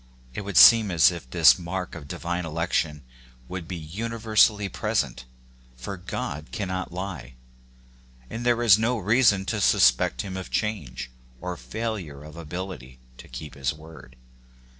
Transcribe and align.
It 0.33 0.41
would 0.41 0.57
seem 0.57 0.89
as 0.89 1.11
if 1.11 1.29
this 1.29 1.59
mark 1.59 1.95
ol 1.95 2.01
divine 2.01 2.43
election 2.43 3.03
would 3.47 3.67
be 3.67 3.75
universally 3.77 4.67
present; 4.67 5.25
for 5.77 5.95
God 5.95 6.51
cannot 6.51 6.91
lie, 6.91 7.35
and 8.27 8.43
there 8.43 8.63
is 8.63 8.79
no 8.79 8.97
reason 8.97 9.45
to 9.45 9.61
suspect 9.61 10.23
him 10.23 10.35
of 10.37 10.49
change, 10.49 11.11
or 11.39 11.55
failure 11.55 12.23
of 12.23 12.35
ability 12.35 12.97
to 13.19 13.27
keep 13.27 13.53
his 13.53 13.75
word. 13.75 14.15